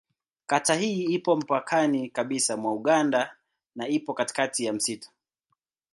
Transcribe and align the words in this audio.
Kata 0.47 0.75
hii 0.75 1.03
ipo 1.13 1.35
mpakani 1.35 2.09
kabisa 2.09 2.57
mwa 2.57 2.73
Uganda 2.73 3.35
na 3.75 3.87
ipo 3.87 4.13
katikati 4.13 4.65
ya 4.65 4.73
msitu. 4.73 5.09